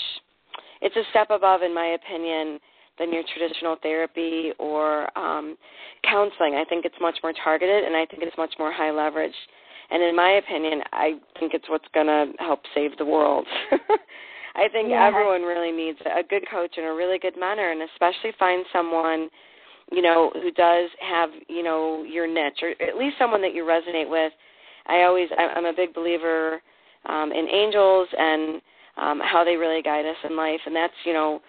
[0.80, 2.58] It's a step above, in my opinion,
[2.98, 5.56] than your traditional therapy or um,
[6.04, 6.54] counseling.
[6.54, 9.34] I think it's much more targeted, and I think it's much more high leverage.
[9.90, 13.46] And in my opinion, I think it's what's going to help save the world.
[14.54, 15.06] I think yeah.
[15.06, 19.28] everyone really needs a good coach and a really good mentor, and especially find someone,
[19.90, 23.64] you know, who does have, you know, your niche, or at least someone that you
[23.64, 24.32] resonate with.
[24.86, 26.60] I always, I'm a big believer
[27.06, 28.60] um, in angels and
[28.96, 31.40] um, how they really guide us in life, and that's, you know,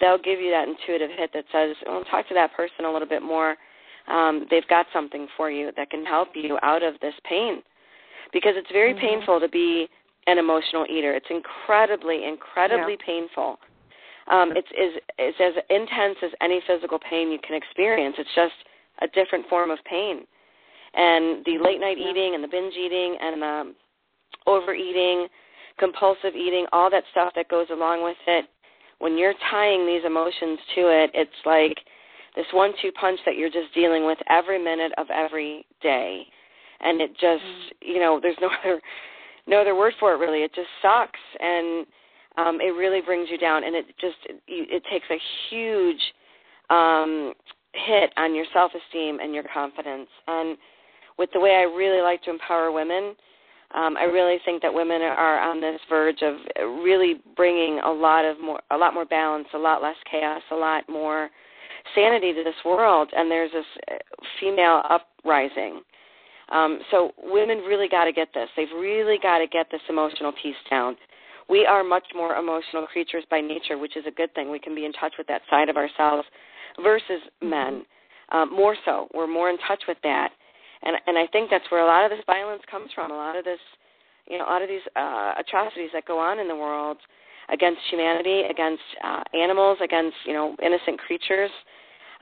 [0.00, 3.08] they'll give you that intuitive hit that says, "Well, talk to that person a little
[3.08, 3.56] bit more."
[4.08, 7.62] Um, they've got something for you that can help you out of this pain
[8.32, 9.06] because it's very mm-hmm.
[9.06, 9.88] painful to be
[10.26, 11.14] an emotional eater.
[11.14, 13.06] It's incredibly, incredibly yeah.
[13.06, 13.58] painful.
[14.30, 18.14] Um, it's, is, it's as intense as any physical pain you can experience.
[18.18, 18.54] It's just
[19.02, 20.24] a different form of pain.
[20.94, 23.74] And the late night eating and the binge eating and the
[24.46, 25.28] overeating,
[25.78, 28.46] compulsive eating, all that stuff that goes along with it,
[28.98, 31.78] when you're tying these emotions to it, it's like
[32.36, 36.22] this one two punch that you're just dealing with every minute of every day.
[36.80, 37.44] And it just
[37.80, 38.80] you know there's no other
[39.46, 40.42] no other word for it really.
[40.42, 41.18] It just sucks.
[41.40, 41.86] And
[42.36, 45.18] um it really brings you down and it just it, it takes a
[45.48, 46.00] huge
[46.70, 47.32] um
[47.72, 50.56] hit on your self esteem and your confidence and
[51.18, 53.14] with the way I really like to empower women
[53.72, 56.34] um, I really think that women are on this verge of
[56.82, 60.56] really bringing a lot of more, a lot more balance, a lot less chaos, a
[60.56, 61.30] lot more
[61.94, 63.10] sanity to this world.
[63.16, 63.94] And there's this uh,
[64.40, 65.82] female uprising
[66.50, 68.48] um, so women really got to get this.
[68.56, 70.96] They've really got to get this emotional piece down.
[71.50, 74.50] We are much more emotional creatures by nature, which is a good thing.
[74.50, 76.26] We can be in touch with that side of ourselves
[76.82, 77.50] versus mm-hmm.
[77.50, 77.82] men.
[78.32, 80.30] Um, more so, we're more in touch with that,
[80.82, 83.10] and and I think that's where a lot of this violence comes from.
[83.10, 83.58] A lot of this,
[84.28, 86.98] you know, a lot of these uh, atrocities that go on in the world
[87.52, 91.50] against humanity, against uh, animals, against you know innocent creatures.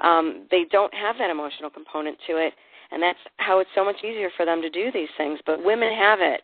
[0.02, 2.54] Um, they don't have that emotional component to it
[2.90, 5.38] and that's how it's so much easier for them to do these things.
[5.44, 6.40] But women have it,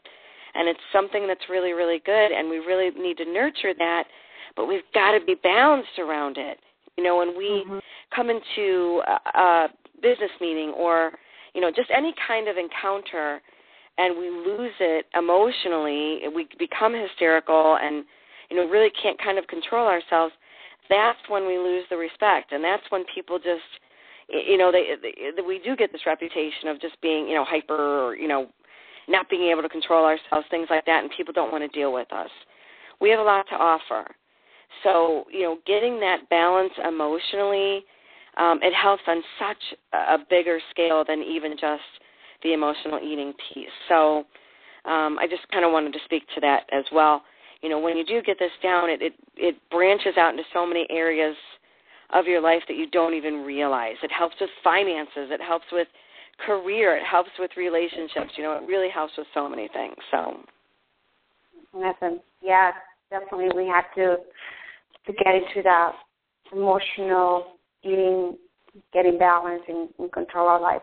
[0.55, 4.05] and it's something that's really really good and we really need to nurture that
[4.57, 6.59] but we've got to be balanced around it
[6.97, 7.81] you know when we Mhm.
[8.11, 9.69] come into a, a
[10.01, 11.13] business meeting or
[11.55, 13.41] you know just any kind of encounter
[13.99, 18.05] and we lose it emotionally we become hysterical and
[18.51, 20.35] you know really can't kind of control ourselves
[20.89, 23.63] that's when we lose the respect and that's when people just
[24.29, 28.07] you know they, they we do get this reputation of just being you know hyper
[28.07, 28.49] or you know
[29.09, 31.93] not being able to control ourselves things like that and people don't want to deal
[31.93, 32.31] with us.
[33.01, 34.07] We have a lot to offer.
[34.83, 37.85] So you know getting that balance emotionally
[38.37, 41.83] um, it helps on such a bigger scale than even just
[42.43, 43.69] the emotional eating piece.
[43.89, 44.25] So
[44.85, 47.23] um, i just kind of wanted to speak to that as well.
[47.63, 50.67] You know when you do get this down it, it it branches out into so
[50.67, 51.37] many areas
[52.13, 53.97] of your life that you don't even realize.
[54.03, 55.31] It helps with finances.
[55.31, 55.89] It helps with
[56.47, 60.45] career it helps with relationships you know it really helps with so many things so
[61.75, 62.71] Listen, yeah,
[63.11, 64.19] definitely we have to
[65.07, 65.93] to get into that
[66.53, 68.39] emotional eating,
[68.93, 70.81] getting balanced and, and control our life.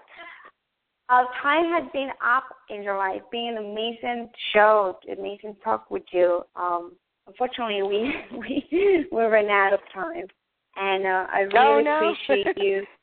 [1.10, 3.22] Our time has been up in your life.
[3.32, 6.42] Being an amazing show, amazing talk with you.
[6.56, 6.94] Um,
[7.28, 10.28] unfortunately, we we we ran out of time,
[10.76, 12.14] and uh, I really Oh, no.
[12.28, 12.84] appreciate you.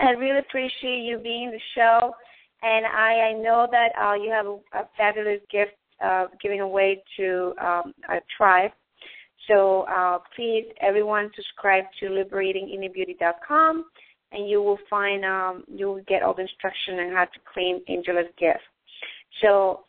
[0.00, 2.12] I really appreciate you being in the show,
[2.62, 5.72] and I I know that uh, you have a, a fabulous gift
[6.04, 8.70] uh, giving away to um, our tribe.
[9.48, 13.84] So uh, please, everyone, subscribe to liberatinginnerbeauty.com,
[14.32, 17.80] and you will find um, you will get all the instruction on how to claim
[17.88, 18.60] Angela's gift.
[19.42, 19.84] So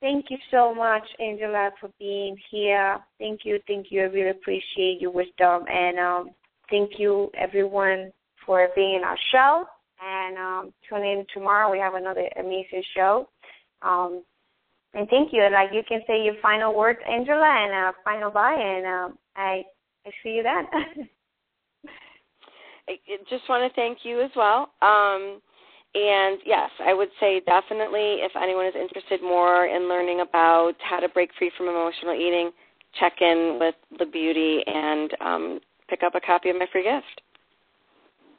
[0.00, 2.98] thank you so much, Angela, for being here.
[3.18, 4.02] Thank you, thank you.
[4.02, 6.30] I really appreciate your wisdom, and um,
[6.70, 8.12] thank you, everyone,
[8.46, 9.64] for being in our show.
[10.02, 11.70] And um, tune in tomorrow.
[11.70, 13.28] We have another amazing show.
[13.82, 14.22] Um,
[14.94, 15.46] and thank you.
[15.52, 18.54] Like you can say your final words, Angela, and uh, final bye.
[18.54, 19.62] And um, I
[20.06, 20.66] I see you then.
[22.88, 24.70] I I just want to thank you as well.
[24.80, 25.40] Um,
[25.94, 31.00] and yes, I would say definitely if anyone is interested more in learning about how
[31.00, 32.50] to break free from emotional eating,
[33.00, 37.22] check in with the beauty and um, pick up a copy of my free gift.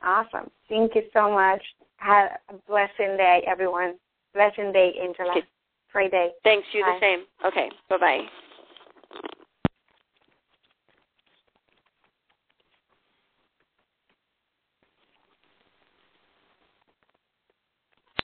[0.07, 0.49] Awesome.
[0.69, 1.61] Thank you so much.
[1.97, 3.95] Have a blessing day, everyone.
[4.33, 5.31] Blessing day, Angela.
[5.31, 5.45] Okay.
[5.91, 6.29] Great day.
[6.45, 6.65] Thanks.
[6.71, 7.25] You the same.
[7.45, 7.69] Okay.
[7.89, 8.21] Bye bye.